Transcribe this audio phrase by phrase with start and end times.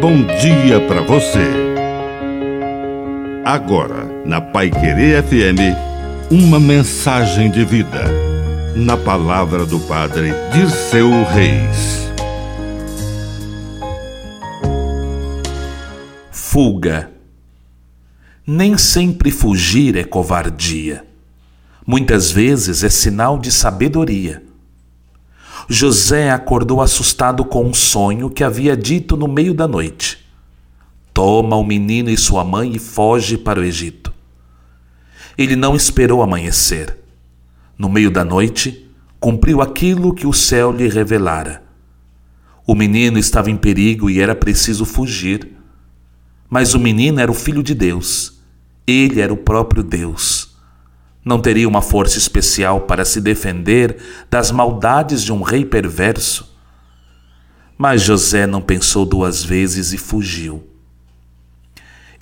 [0.00, 1.46] bom dia para você.
[3.44, 5.76] Agora, na Pai Querer FM,
[6.30, 8.04] uma mensagem de vida.
[8.74, 12.10] Na palavra do Padre Dirceu Reis.
[16.32, 17.10] Fuga.
[18.46, 21.04] Nem sempre fugir é covardia.
[21.86, 24.49] Muitas vezes é sinal de sabedoria.
[25.72, 30.18] José acordou assustado com um sonho que havia dito no meio da noite:
[31.14, 34.12] Toma o menino e sua mãe e foge para o Egito.
[35.38, 36.98] Ele não esperou amanhecer.
[37.78, 41.62] No meio da noite, cumpriu aquilo que o céu lhe revelara.
[42.66, 45.52] O menino estava em perigo e era preciso fugir.
[46.48, 48.42] Mas o menino era o filho de Deus.
[48.84, 50.49] Ele era o próprio Deus.
[51.24, 53.98] Não teria uma força especial para se defender
[54.30, 56.56] das maldades de um rei perverso?
[57.76, 60.66] Mas José não pensou duas vezes e fugiu.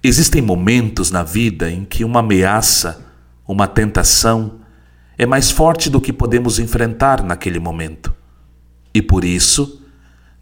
[0.02, 3.04] Existem momentos na vida em que uma ameaça,
[3.46, 4.60] uma tentação,
[5.16, 8.14] é mais forte do que podemos enfrentar naquele momento.
[8.94, 9.82] E por isso,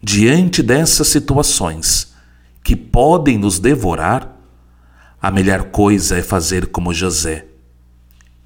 [0.01, 2.13] diante dessas situações
[2.63, 4.35] que podem nos devorar,
[5.19, 7.45] a melhor coisa é fazer como José